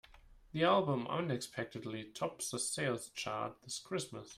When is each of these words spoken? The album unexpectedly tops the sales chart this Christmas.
The 0.51 0.63
album 0.63 1.05
unexpectedly 1.05 2.05
tops 2.05 2.49
the 2.49 2.57
sales 2.57 3.09
chart 3.09 3.61
this 3.63 3.77
Christmas. 3.77 4.29